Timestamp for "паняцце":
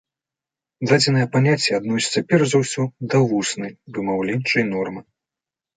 1.35-1.71